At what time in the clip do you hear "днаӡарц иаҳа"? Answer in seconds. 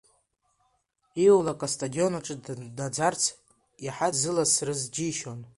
2.43-4.09